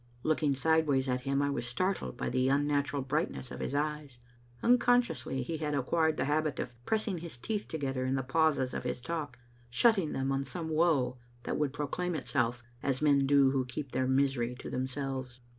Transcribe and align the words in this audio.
Looking 0.23 0.55
sideways 0.55 1.07
at 1.07 1.21
him 1.29 1.43
I 1.43 1.51
was 1.51 1.67
startled 1.67 2.17
by 2.17 2.29
the 2.31 2.49
un 2.49 2.65
natural 2.65 3.03
brightness 3.03 3.51
of 3.51 3.59
his 3.59 3.75
eyes. 3.75 4.17
Unconsciously 4.63 5.43
he 5.43 5.57
had 5.57 5.75
acquired 5.75 6.17
the 6.17 6.25
habit 6.25 6.59
of 6.59 6.73
pressing 6.87 7.19
his 7.19 7.37
teeth 7.37 7.67
together 7.67 8.03
in 8.03 8.15
the 8.15 8.23
pauses 8.23 8.73
of 8.73 8.83
his 8.83 8.99
talk, 8.99 9.37
shutting 9.69 10.11
them 10.13 10.31
on 10.31 10.43
some 10.43 10.69
woe 10.69 11.19
that 11.43 11.55
would 11.59 11.71
proclaim 11.71 12.15
itself, 12.15 12.63
as 12.81 12.99
men 13.03 13.27
do 13.27 13.51
who 13.51 13.63
keep 13.63 13.91
their 13.91 14.07
misery 14.07 14.55
to 14.55 14.71
themselves. 14.71 15.39